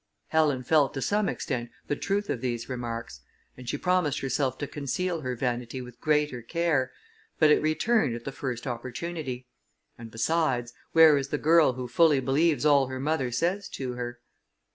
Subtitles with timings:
[0.29, 3.19] Helen felt, to some extent, the truth of these remarks,
[3.55, 6.91] and she promised herself to conceal her vanity with greater care,
[7.37, 9.45] but it returned at the first opportunity;
[9.99, 14.19] and besides, where is the girl who fully believes all her mother says to her?